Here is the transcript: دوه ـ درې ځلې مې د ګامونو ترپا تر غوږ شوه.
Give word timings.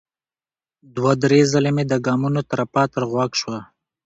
دوه 0.95 1.11
ـ 1.17 1.21
درې 1.23 1.39
ځلې 1.51 1.71
مې 1.75 1.83
د 1.87 1.93
ګامونو 2.05 2.41
ترپا 2.49 2.83
تر 2.93 3.03
غوږ 3.11 3.31
شوه. 3.41 3.59